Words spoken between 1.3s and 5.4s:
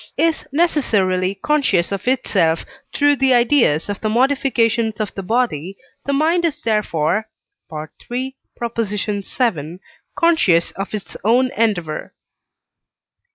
conscious of itself through the ideas of the modifications of the